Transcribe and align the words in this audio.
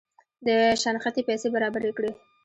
د 0.47 0.49
شنختې 0.81 1.21
پیسې 1.27 1.47
برابري 1.55 1.91
کړي. 1.97 2.11